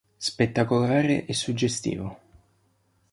Spettacolare 0.17 1.25
e 1.27 1.33
suggestivo. 1.35 2.17